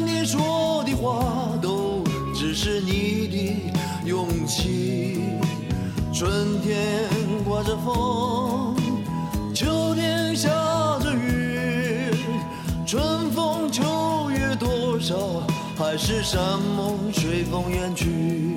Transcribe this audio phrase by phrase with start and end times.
[0.00, 2.02] 你说的话都
[2.34, 5.20] 只是你的勇气。
[6.12, 7.08] 春天
[7.44, 8.74] 刮着风，
[9.54, 10.48] 秋天下
[11.00, 12.10] 着雨，
[12.86, 15.42] 春风秋月多少，
[15.76, 16.40] 还是山
[16.76, 18.56] 盟随风远去。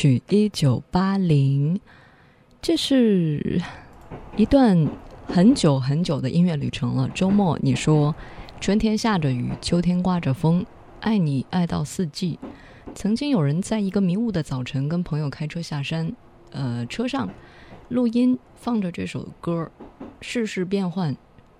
[0.00, 1.80] 曲一九八零，
[2.62, 3.60] 这是
[4.36, 4.86] 一段
[5.26, 7.10] 很久很久的音乐旅程了。
[7.12, 8.14] 周末你说，
[8.60, 10.64] 春天下着雨，秋天刮着风，
[11.00, 12.38] 爱你爱到四季。
[12.94, 16.14] 曾经有人在一个迷雾的早晨跟朋友开车下山，
[16.52, 17.28] 呃，车上
[17.88, 19.68] 录音放着这首歌，
[20.20, 21.16] 世事变幻，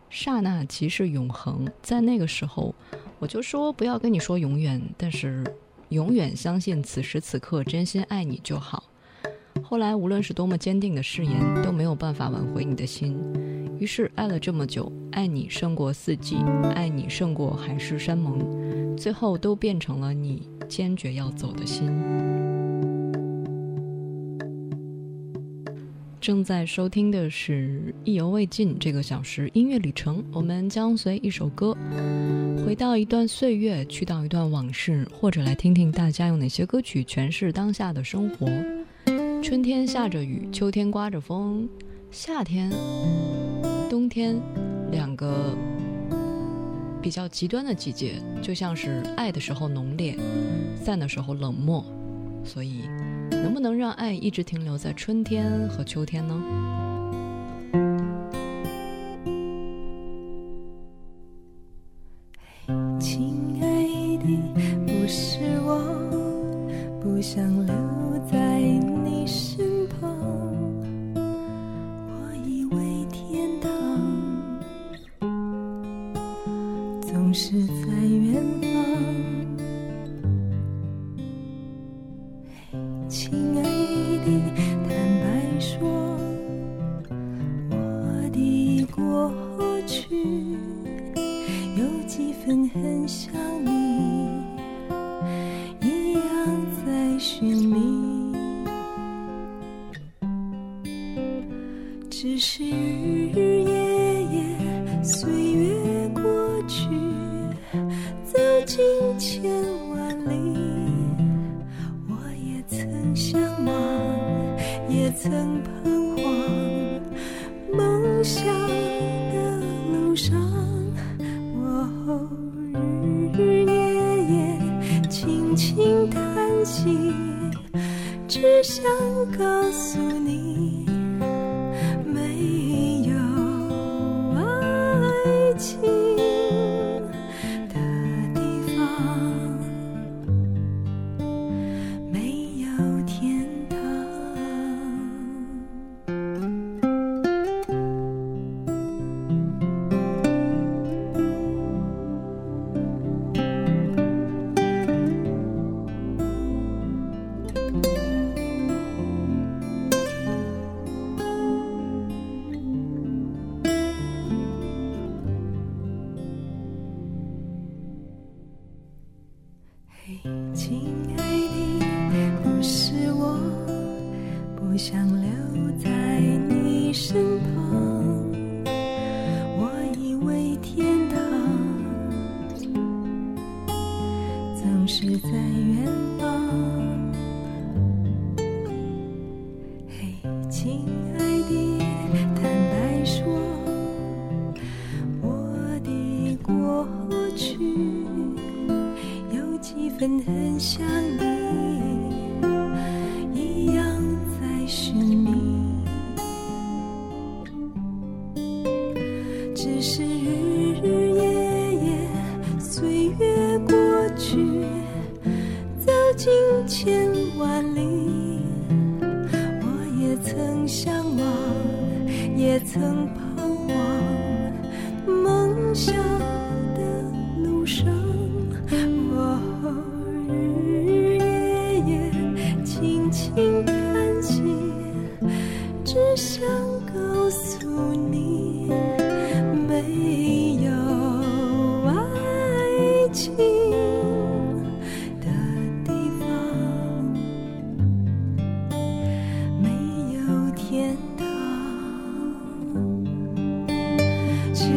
[0.09, 1.69] 刹那即是永恒。
[1.83, 2.73] 在那个时候，
[3.19, 5.45] 我就说不要跟你说永远，但是
[5.91, 8.85] 永远相信此时此刻真心爱你就好。
[9.63, 13.17] 后来无论是多么坚定的誓言，都没有办法挽回你的心。
[13.79, 16.37] 于是爱了这么久，爱你胜过四季，
[16.75, 21.87] 爱你胜过海誓山盟，最后都变成了你坚决要走的心。
[26.21, 31.77] 正在收听的是意犹未尽这个小时音乐旅程我们将随一首歌
[32.65, 38.47] 回到一段岁月去到一段往事或者来听听大家用哪些歌曲诠释当下的生活。
[39.41, 41.69] 春天下着雨秋天刮着风
[42.11, 42.69] 夏天
[43.89, 44.39] 冬天
[44.91, 45.57] 两个
[47.01, 50.19] 比较极端的季节就像是爱的时候浓烈
[50.85, 51.85] 散的时候冷漠
[52.45, 52.83] 所以
[53.31, 56.88] 能不能让爱一直停留在春天和秋天呢？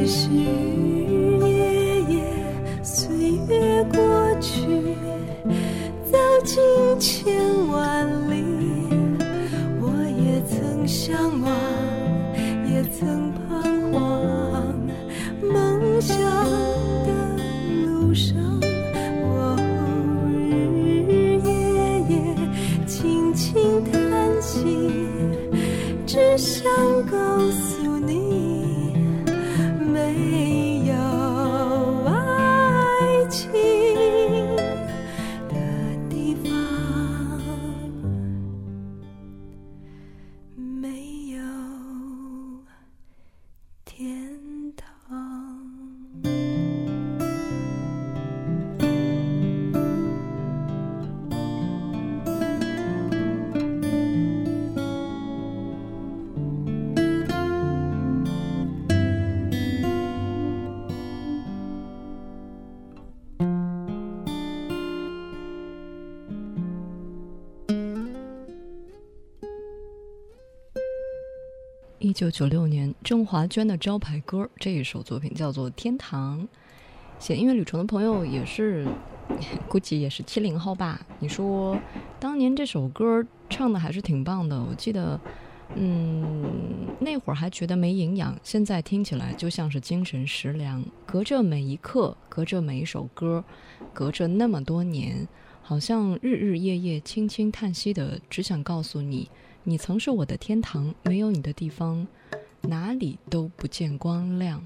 [0.06, 1.00] 可。
[72.22, 76.48] 一九九六年郑华娟的招牌歌这一首作品叫做天堂。
[77.18, 78.86] 写音乐旅程的朋友也是
[79.68, 81.04] 估计也是七零后吧。
[81.18, 81.75] 你说
[82.20, 85.20] 当年这首歌唱的还是挺棒的我记得
[85.74, 90.86] 嗯那会儿还觉得没营养现在听起来就像是精神食粮。
[91.08, 93.44] 隔着每一刻隔着每一首歌
[93.96, 95.28] 隔着那么多年
[95.63, 99.28] 好像日日夜夜轻轻叹息的只想告诉你
[99.63, 102.08] 你曾是我的天堂，没有你的地方，
[102.62, 104.62] 哪里都不见光亮。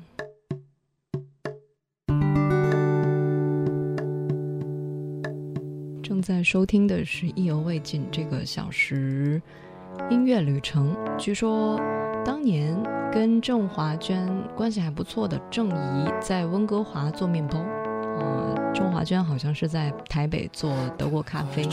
[6.02, 9.42] 正在收听的是意犹未尽这个小时
[10.10, 10.96] 音乐旅程。
[11.18, 11.78] 据说
[12.24, 14.26] 当年跟郑华娟
[14.56, 17.64] 关系还不错的郑怡在温哥华做面包，
[18.20, 21.68] 呃，郑华娟好像是在台北做德国咖啡。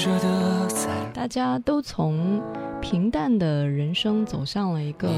[1.13, 2.41] 大家都从
[2.81, 5.09] 平淡的人生走向了一个？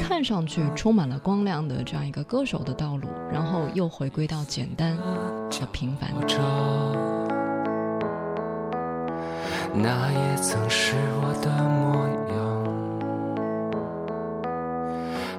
[0.00, 6.10] 看上去充满了光亮的这样一个歌手的道路，然后又回归到简单和平凡。
[6.26, 6.38] 着，
[9.74, 12.34] 那也曾是我的模样。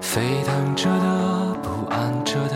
[0.01, 2.55] 沸腾着的，不安着的，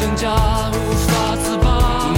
[0.00, 0.32] 挣扎
[0.72, 1.68] 无法自拔。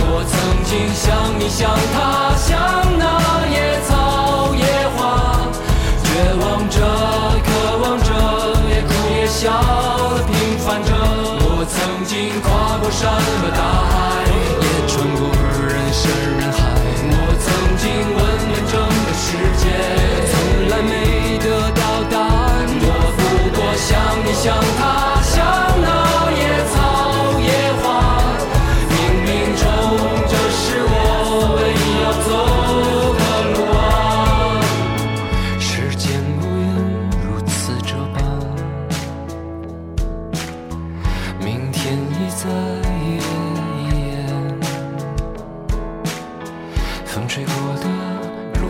[0.06, 2.54] 我曾经像你像他，像
[2.96, 3.02] 那
[3.50, 4.62] 野草野
[4.94, 5.42] 花，
[6.04, 6.06] 绝
[6.38, 6.78] 望着，
[7.42, 7.50] 渴
[7.82, 8.08] 望着，
[8.70, 9.50] 也哭也笑
[10.14, 10.94] 的平凡着。
[11.42, 13.60] 我曾经跨过山和大
[13.90, 15.26] 海，也穿过
[15.66, 16.06] 人山
[16.38, 16.62] 人海。
[17.10, 17.50] 我曾
[17.82, 19.26] 经问遍整个世
[19.58, 19.66] 界，
[20.30, 20.32] 从
[20.70, 20.94] 来没
[21.42, 22.14] 得到答
[22.46, 22.62] 案。
[22.78, 22.86] 我
[23.18, 23.20] 不
[23.58, 23.90] 过像
[24.22, 24.81] 你像他，
[42.42, 43.22] 在眼
[43.94, 44.26] 眼，
[47.04, 47.84] 风吹过的
[48.60, 48.66] 路。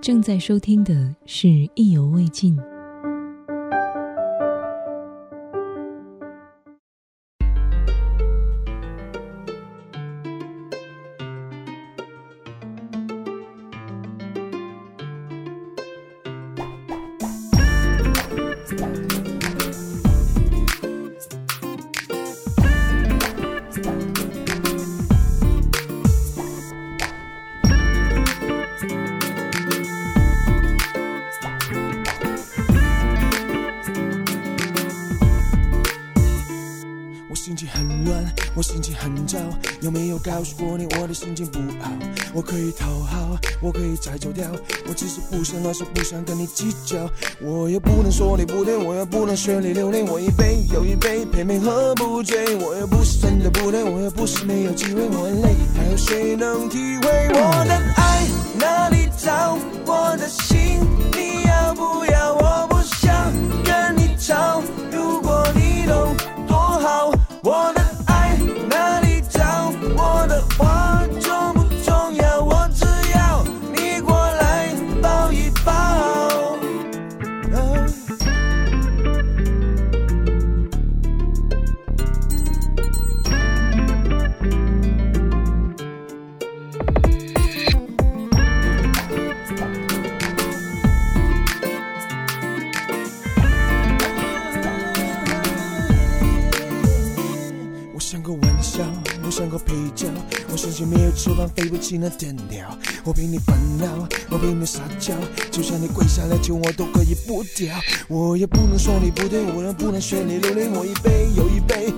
[0.00, 2.56] 正在收听的是《意犹未尽》。
[40.36, 41.90] 告诉过你我的心情不好？
[42.34, 44.46] 我可以讨好，我可以再走掉，
[44.86, 47.10] 我只是不想乱说，不想跟你计较。
[47.40, 52.54] 我又不能说你不对，我又不能学你流泪，我一杯又一杯，偏偏喝不醉。
[52.56, 58.26] 我又不是真的不对，我又不是没有机会，我很累，还有谁能体会我的爱
[101.16, 102.76] 翅膀，飞不起那天鸟。
[103.02, 105.14] 我陪你烦恼，我陪你撒娇，
[105.50, 107.74] 就算你跪下来求我都可以不掉。
[108.08, 111.92] 我也不能说你不对，我也不能学你流泪，我一杯又一杯。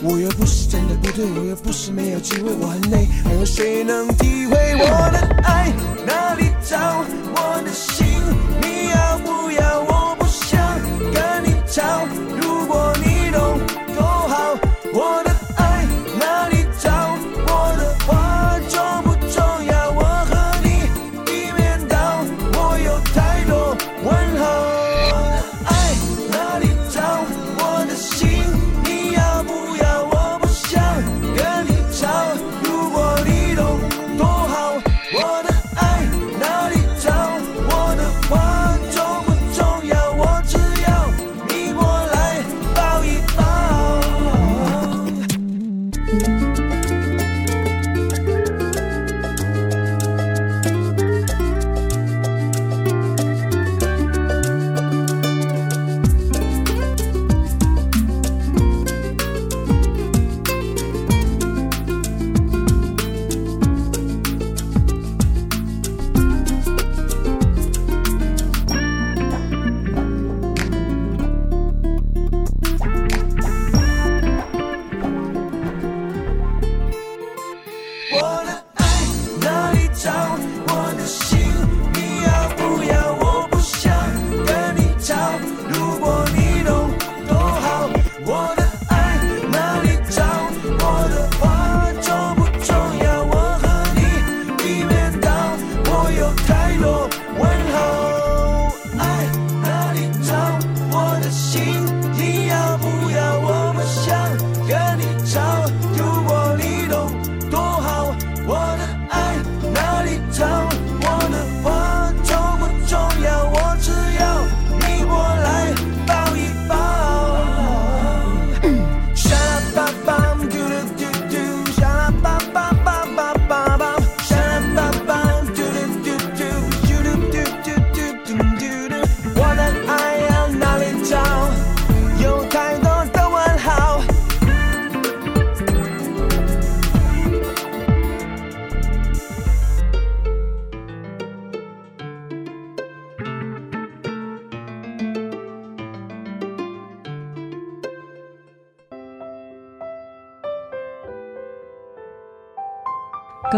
[0.00, 5.72] 我又不是真的不对，我又不是没有机会，我很累，还有谁能体会我的爱
[6.06, 7.04] 哪里找？
[7.34, 7.97] 我的心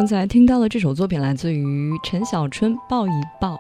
[0.01, 3.53] 刚才听到的这首作品来自于陈小春，《抱一抱》。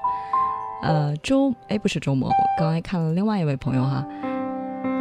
[0.80, 4.02] 呃，周哎不是周末，我刚才看了另外一位朋友哈，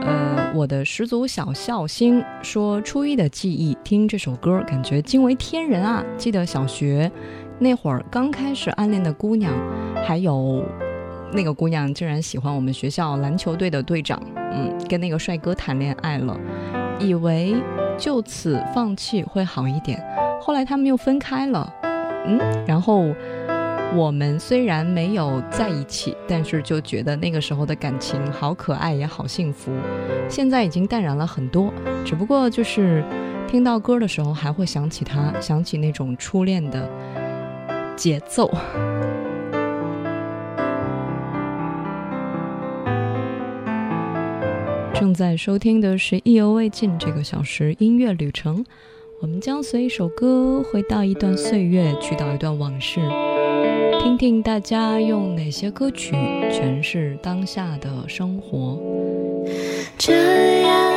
[0.01, 6.03] 呃，我的十足小孝星说，初一的记忆，听这首歌感觉惊为天人啊！
[6.17, 7.09] 记得小学
[7.57, 9.53] 那会儿刚开始暗恋的姑娘，
[10.05, 10.61] 还有
[11.31, 16.37] 那个姑娘竟然喜欢我们学校篮球队的队长，嗯，跟那个帅哥谈恋爱了，
[16.99, 17.55] 以为
[17.97, 20.03] 就此放弃会好一点，
[20.41, 21.71] 后来他们又分开了，
[22.25, 23.13] 嗯，然后。
[23.95, 29.71] 我们虽然没有在一起，但是就觉得那个时候的感情好可爱，也好幸福。
[30.29, 31.73] 现在已经淡然了很多，
[32.05, 33.03] 只不过就是
[33.47, 36.87] 听到歌的时候，还会想起他，想起那种初恋的
[37.95, 38.47] 节奏。
[44.93, 48.63] 正在收听的是意犹未尽这个小时音乐旅程，
[49.21, 53.01] 我们将随一首歌回到一段岁月，去到一段往事。
[54.01, 56.13] 听听大家用哪些歌曲
[56.49, 58.81] 诠释当下的生活。
[59.97, 60.88] 这样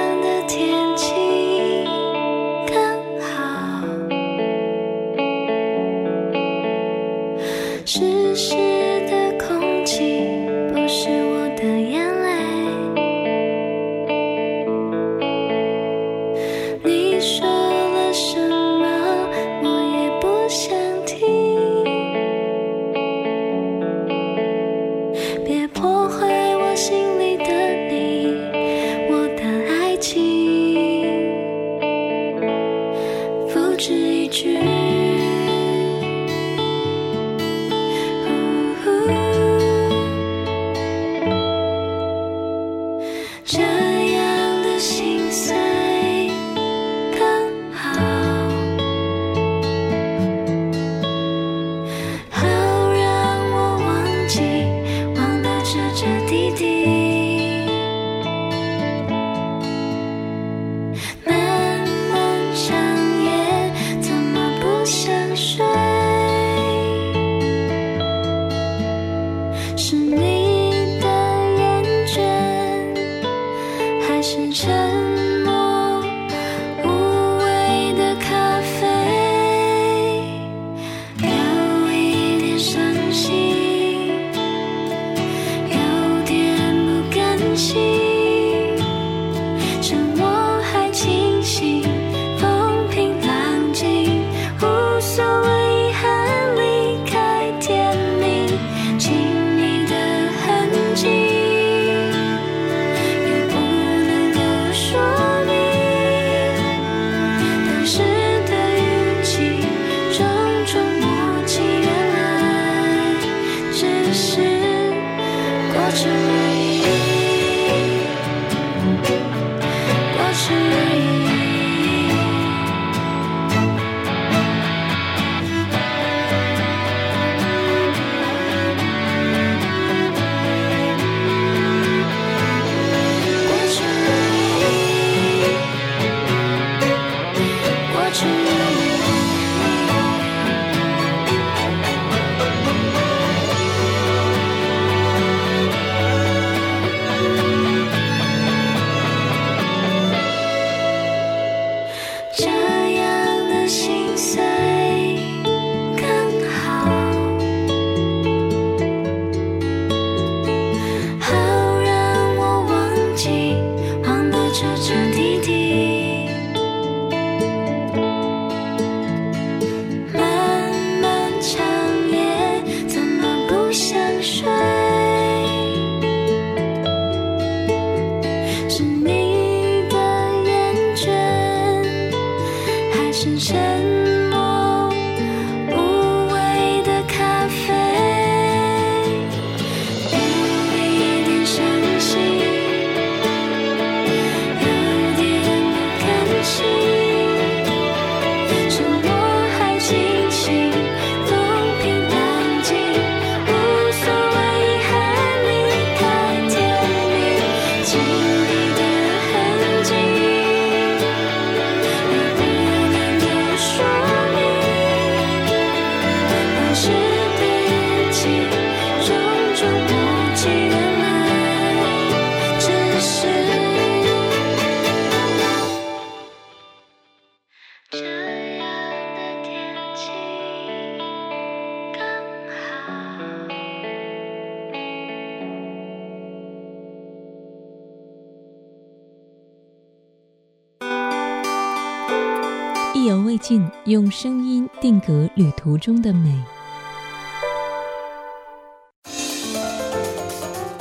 [243.12, 246.34] 犹未尽，用声音定格旅途中的美。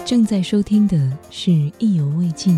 [0.05, 0.97] 正在收听的
[1.29, 2.57] 是《意犹未尽》。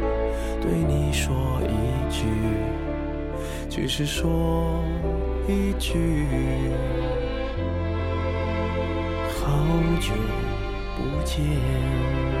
[0.61, 1.73] 对你说一
[2.11, 2.25] 句，
[3.69, 4.83] 只是说
[5.47, 6.27] 一句，
[9.35, 9.47] 好
[9.99, 10.13] 久
[10.95, 12.40] 不见。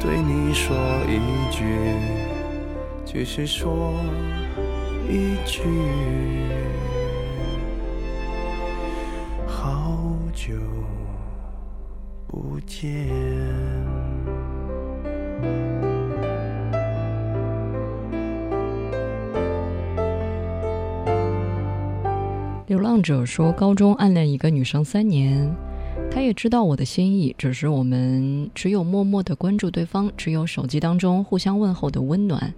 [0.00, 0.74] 对你说
[1.06, 1.20] 一
[1.52, 1.62] 句，
[3.04, 3.92] 只是说
[5.06, 5.60] 一句。
[9.46, 9.98] 好
[10.32, 10.54] 久
[12.26, 13.08] 不见。
[22.66, 25.54] 流浪者说，高中暗恋一个女生三年，
[26.12, 32.52] 他也知道我的心意，只是我们只有默默的关注对方，只有手机当中互相问候的温暖，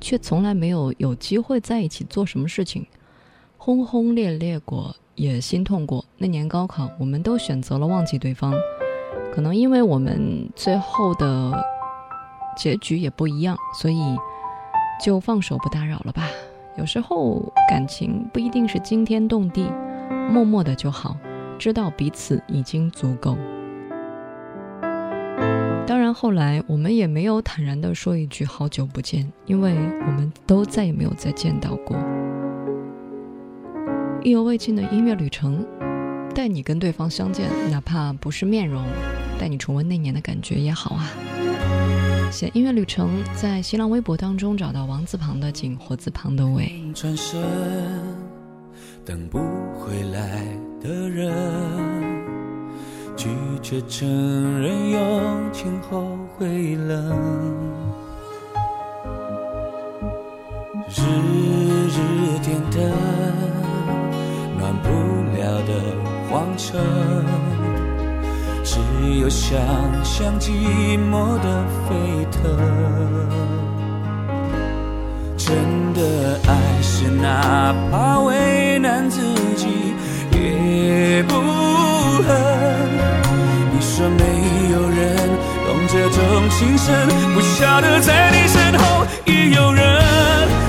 [0.00, 2.86] 却从来没有有机会在一起做什么事情。
[3.56, 6.04] 轰轰烈烈过，也心痛过。
[6.18, 8.54] 那年高考，我们都选择了忘记对方，
[9.32, 11.52] 可能因为我们最后的
[12.56, 14.00] 结局也不一样，所以
[15.02, 16.28] 就放手不打扰了吧。
[16.78, 19.66] 有时候感情不一定是惊天动地，
[20.30, 21.16] 默默的就好，
[21.60, 23.36] 知道彼此已经足够。
[25.86, 29.74] 当然，后来我们也没有坦然的说一句好久不见，因为
[30.06, 31.98] 我们都再也没有再见到过。
[34.24, 35.66] 意犹未尽的音乐旅程，
[36.34, 38.82] 带你跟对方相见，哪怕不是面容，
[39.38, 41.10] 带你重温那年的感觉也好啊。
[42.32, 46.72] 写音乐旅程，在新浪微博当中找到王字旁的景，火字旁的伟。
[49.04, 49.38] 等不
[49.78, 50.44] 回来
[50.80, 51.32] 的人，
[53.16, 53.28] 拒
[53.62, 54.06] 绝承
[54.60, 57.16] 认用情后会冷。
[60.88, 61.02] 日
[61.88, 62.80] 日点灯，
[64.58, 64.88] 暖不
[65.36, 65.70] 了的
[66.28, 66.78] 荒城，
[68.62, 68.78] 只
[69.20, 69.58] 有想
[70.04, 70.50] 象寂
[71.10, 71.88] 寞的沸
[72.30, 73.59] 腾。
[75.50, 75.58] 真
[75.94, 79.20] 的爱是哪怕为难自
[79.56, 79.66] 己
[80.30, 81.34] 也不
[82.22, 82.28] 恨。
[83.72, 84.22] 你说没
[84.70, 85.16] 有人
[85.66, 90.59] 懂这种情深，不晓得在你身后已有人。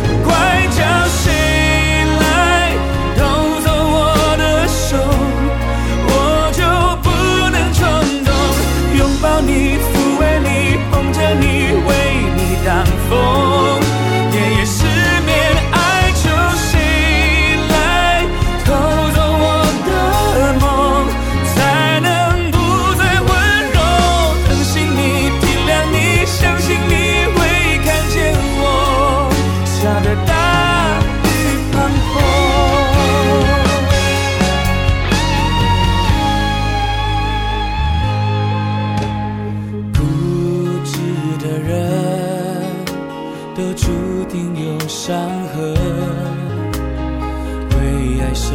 [48.32, 48.54] 爱舍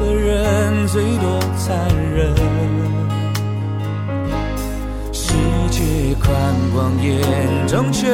[0.00, 1.76] 的人最多残
[2.14, 2.34] 忍。
[5.12, 5.34] 世
[5.70, 6.32] 界宽
[6.72, 7.20] 广，眼
[7.66, 8.06] 中却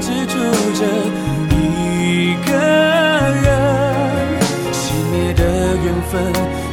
[0.00, 0.34] 只住
[0.74, 0.84] 着
[1.54, 2.52] 一个
[3.44, 3.46] 人。
[4.72, 5.44] 熄灭的
[5.84, 6.20] 缘分，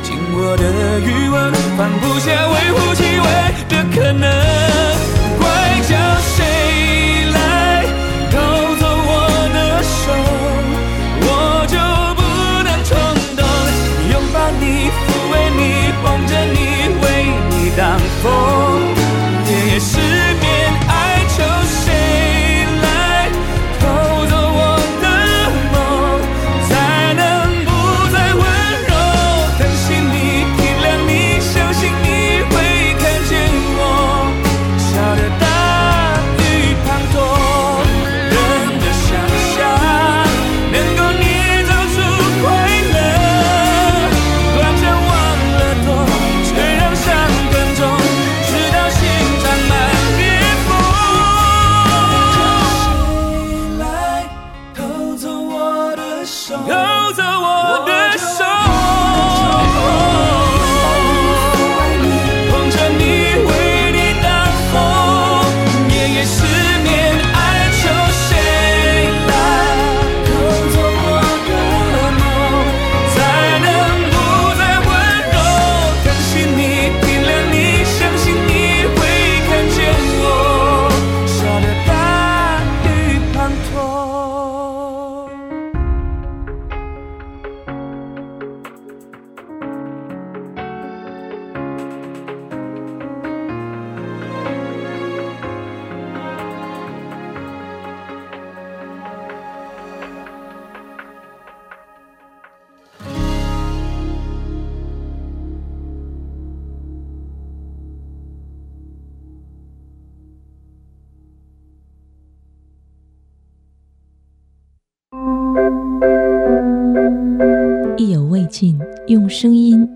[0.02, 0.63] 紧握的
[1.00, 3.28] 余温，放不下微乎其微
[3.70, 4.28] 的可能。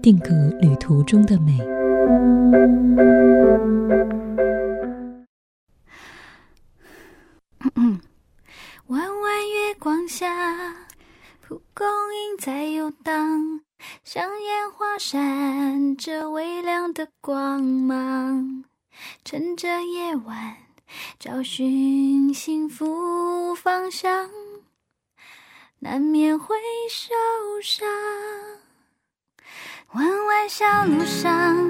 [0.01, 1.59] 定格旅途中的美。
[8.87, 10.87] 弯弯月光下，
[11.39, 11.85] 蒲公
[12.15, 13.61] 英在游荡，
[14.03, 18.65] 像烟花闪着微亮的光芒。
[19.23, 20.57] 趁着夜晚，
[21.19, 24.31] 找寻幸福方向，
[25.79, 26.55] 难免会
[26.89, 27.13] 受
[27.61, 27.87] 伤。
[29.93, 31.69] 弯弯小路上，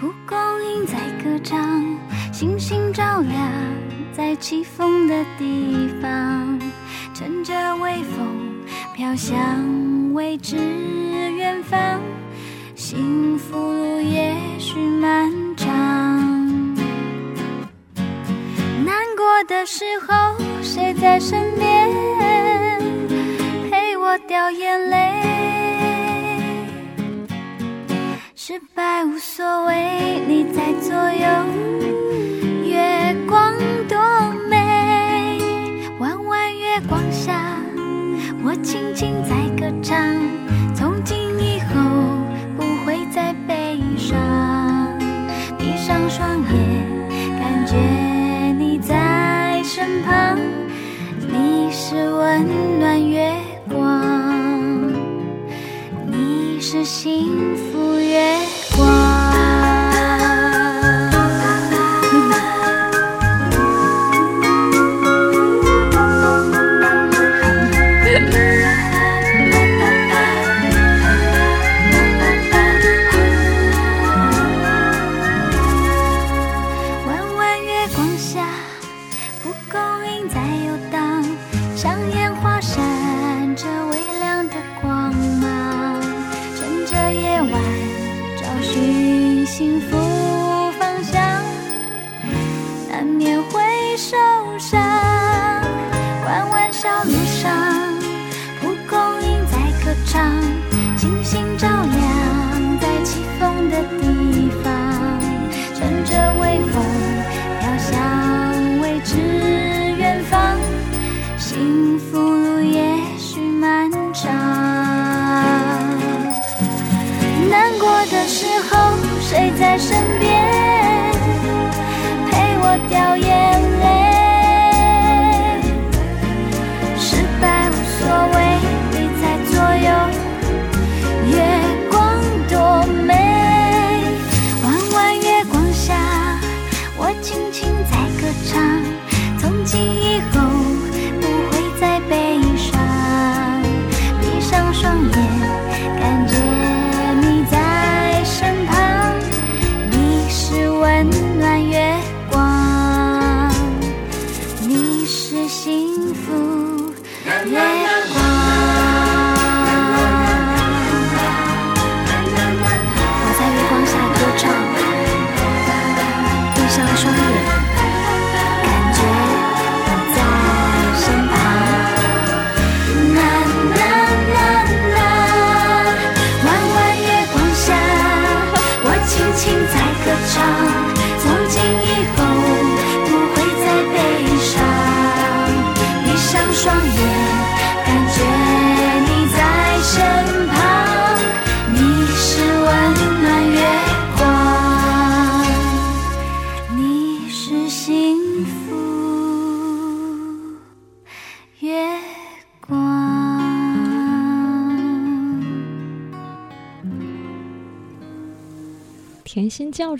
[0.00, 1.84] 蒲公英在歌唱，
[2.32, 3.38] 星星照亮
[4.14, 6.58] 在起风的地方，
[7.12, 8.26] 乘着微风
[8.94, 9.36] 飘向
[10.14, 12.00] 未知远方，
[12.74, 15.68] 幸福路也许漫长。
[18.86, 21.90] 难过的时候，谁在身边
[23.70, 25.10] 陪我掉眼泪？
[28.42, 31.28] 失败无所谓，你在左右，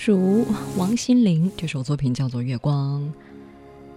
[0.03, 0.46] 主
[0.78, 3.03] 王心凌这首作品叫做《月光》。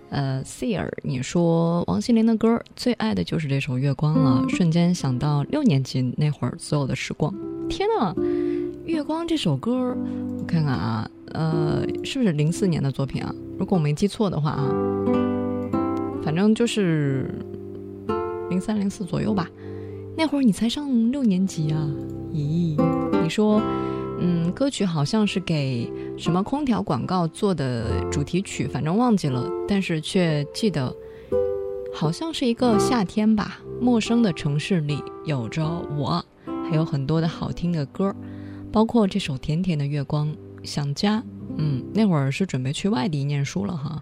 [0.09, 7.33] 呃，Sir，你说王心凌的歌最爱的就是这首《月光》了，瞬间想到六年级那会儿所有的时光。
[7.69, 8.13] 天呐，
[8.83, 9.95] 《月光》这首歌，
[10.37, 13.33] 我看看啊，呃，是不是零四年的作品啊？
[13.57, 14.69] 如果我没记错的话啊，
[16.21, 17.33] 反正就是
[18.49, 19.49] 零三零四左右吧。
[20.17, 21.89] 那会儿你才上六年级啊？
[22.33, 22.75] 咦，
[23.21, 23.61] 你说？
[24.19, 30.95] 嗯，歌曲好像是给什么空调广告做的主题曲，反正忘记了，但是却记得，
[31.93, 33.59] 好像是一个夏天吧。
[33.81, 35.65] 陌生的城市里有着
[35.97, 36.23] 我，
[36.69, 38.15] 还有很多的好听的歌，
[38.71, 41.21] 包括这首甜甜的月光，想家。
[41.57, 44.01] 嗯，那会儿是准备去外地念书了哈。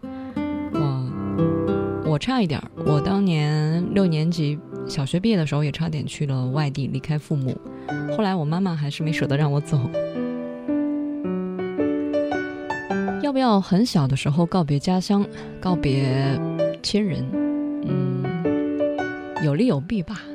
[0.74, 7.58] 我我差一点，我当年六年级小学毕业的时候也差点去了外地，离开父母。
[8.16, 9.80] 后来我妈妈还是没舍得让我走。
[13.22, 15.26] 要不要很小的时候告别家乡，
[15.60, 16.40] 告别
[16.84, 17.26] 亲人？
[17.86, 18.24] 嗯，
[19.44, 20.22] 有利有弊吧。「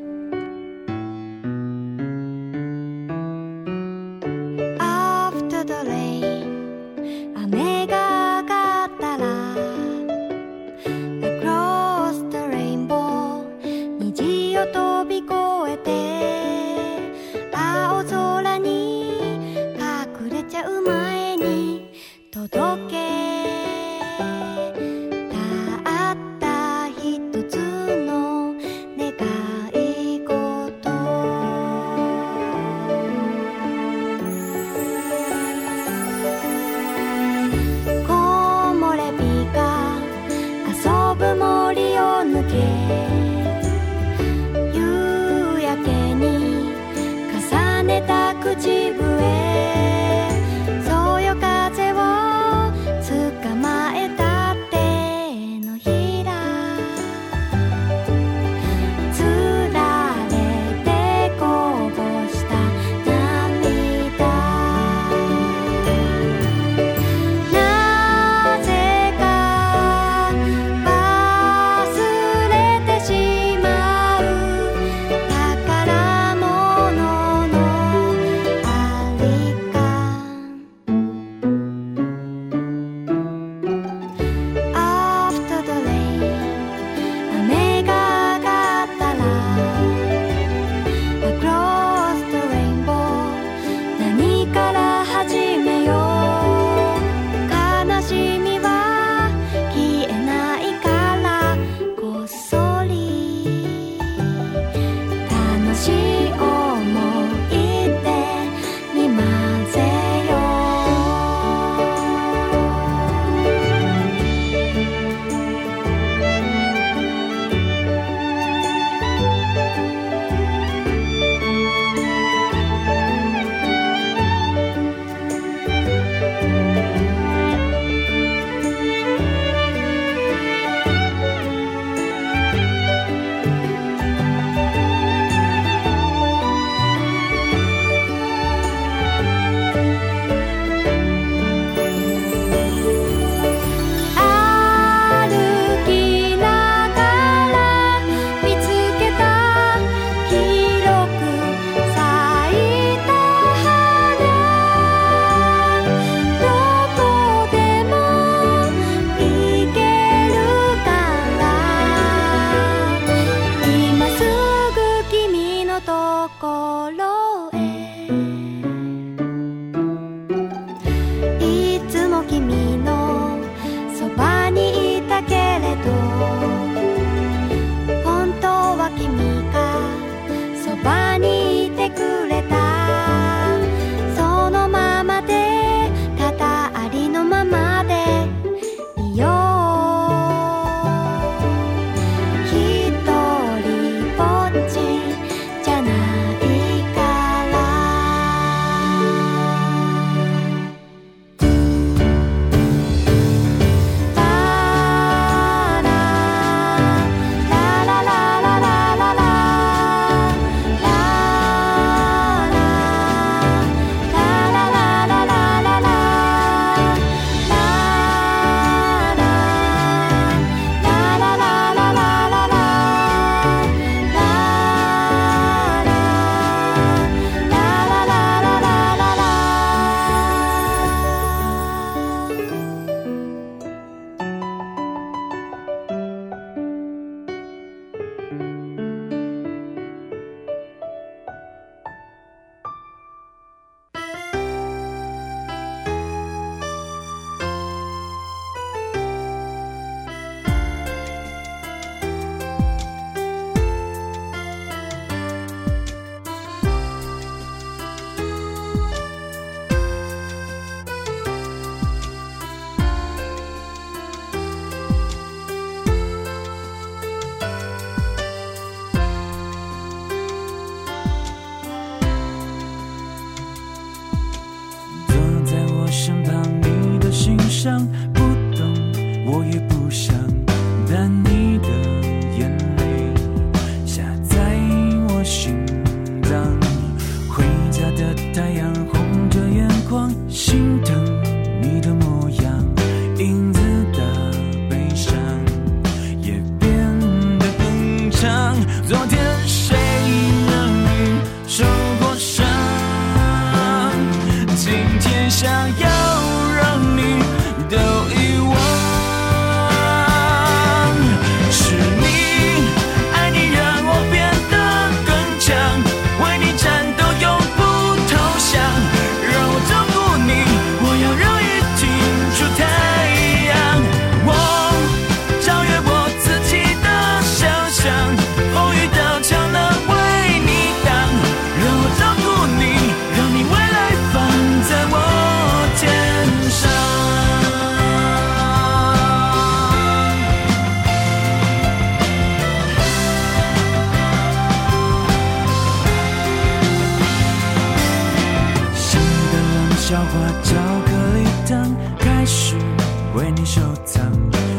[353.87, 354.03] 你收藏，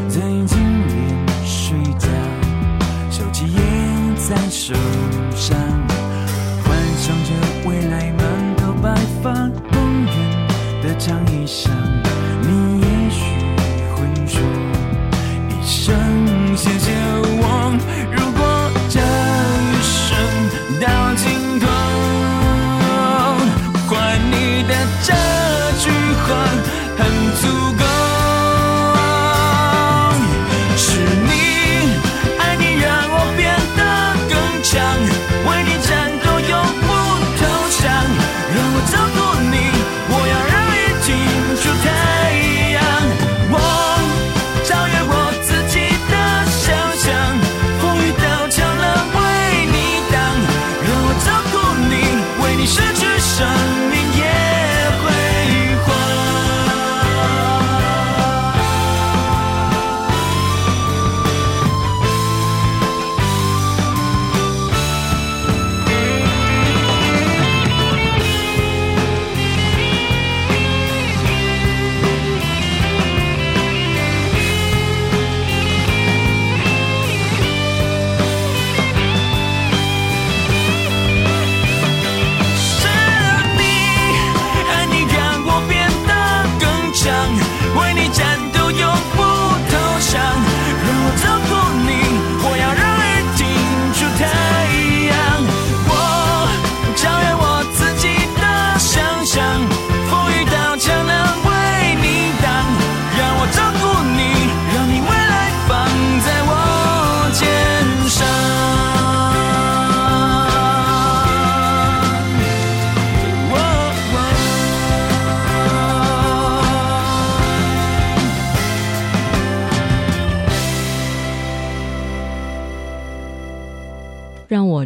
[0.08, 0.58] 最近
[0.88, 0.96] 连
[1.46, 2.08] 睡觉，
[3.12, 3.60] 手机也
[4.16, 4.74] 在手
[5.36, 5.58] 上，
[6.64, 7.32] 幻想着
[7.66, 9.34] 未来满头白发，
[9.70, 10.16] 公园
[10.82, 11.74] 的长椅上，
[12.42, 13.22] 你也许
[13.96, 14.42] 会说
[15.50, 16.97] 一声谢谢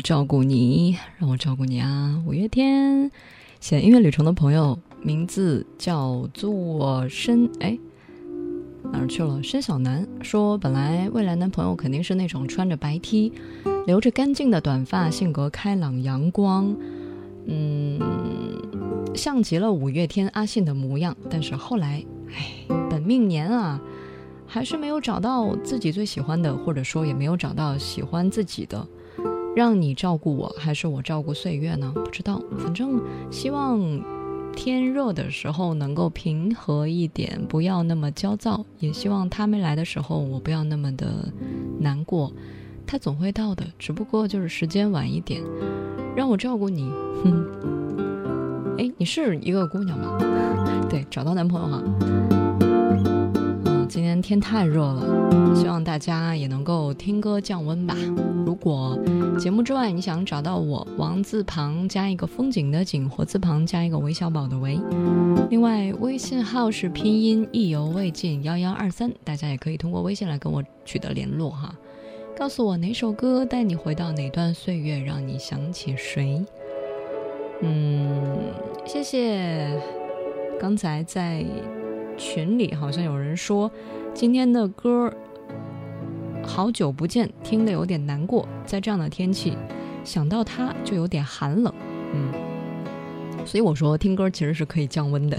[0.02, 2.22] 照顾你，让我照顾你啊！
[2.26, 3.12] 五月天
[3.60, 7.78] 写音乐旅程的朋友，名字叫做申哎
[8.92, 9.42] 哪儿去了？
[9.44, 13.32] 申小南说，本来未来男朋友肯定是那种穿着白 T，
[13.86, 16.76] 留着干净的短发，性格开朗阳光，
[17.46, 18.00] 嗯，
[19.14, 21.16] 像极了五月天阿信的模样。
[21.30, 23.80] 但是后来，哎，本命年啊，
[24.48, 28.88] 还是没有找到自己最喜欢的，或者说也没有找到喜欢自己的。
[29.56, 31.92] 让你照顾我，还是我照顾岁月呢？
[31.94, 33.80] 不知道，反正希望
[34.56, 38.66] 天热的时候能够平和一点，不要那么焦躁。
[38.80, 41.32] 也希望他没来的时候，我不要那么的
[41.80, 42.32] 难过。
[42.88, 45.42] 他总会到的，只不过就是时间晚一点。
[46.16, 46.90] 让我照顾你，
[47.24, 47.46] 哼。
[48.78, 50.18] 哎，你是一个姑娘吗？
[50.90, 52.41] 对，找到男朋友哈。
[53.92, 57.94] 今天天太热了，希望大家也能够听歌降温吧。
[58.46, 58.98] 如果
[59.38, 64.80] 节目之外你想找到我，王字旁加一个风景的景，火字旁加一个韦小宝的韦。
[65.50, 71.76] 另外，微信号是拼音意犹未尽幺幺二三，大家也可以通过微信来跟我取得联络哈。
[72.34, 76.42] 告诉我哪首歌带你回到哪段岁月，让你想起谁？
[77.62, 78.38] 嗯，
[78.86, 79.68] 谢谢。
[80.58, 81.44] 刚才在
[82.18, 83.72] 群里好像有人说，
[84.14, 85.14] 今天的歌
[86.44, 88.48] 好久不见，听得有点难过。
[88.66, 89.58] 在这样的天气，
[90.04, 91.74] 想到它就有点寒冷。
[92.14, 92.32] 嗯，
[93.46, 95.38] 所以我说听歌其实是可以降温的。